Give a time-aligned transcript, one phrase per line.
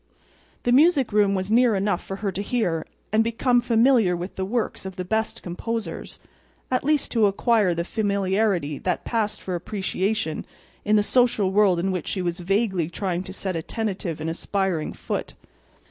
[0.63, 4.43] The music room was near enough for her to hear and become familiar with the
[4.45, 10.43] works of the best composers—at least to acquire the familiarity that passed for appreciation
[10.83, 14.27] in the social world in which she was vaguely trying to set a tentative and
[14.31, 15.35] aspiring foot.